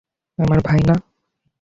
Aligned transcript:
আমার 0.39 0.59
ভাই 0.67 0.81
না? 0.87 0.95